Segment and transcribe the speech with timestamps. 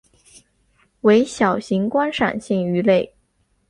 [1.01, 3.13] 为小型观赏性鱼类。